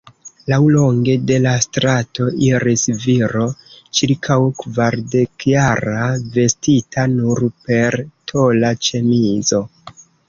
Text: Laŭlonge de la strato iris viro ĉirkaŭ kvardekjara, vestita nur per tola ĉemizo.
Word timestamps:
Laŭlonge 0.51 1.15
de 1.31 1.35
la 1.41 1.51
strato 1.65 2.25
iris 2.45 2.85
viro 3.03 3.45
ĉirkaŭ 3.99 4.39
kvardekjara, 4.63 6.09
vestita 6.39 7.05
nur 7.13 7.45
per 7.69 7.99
tola 8.33 8.73
ĉemizo. 8.89 9.63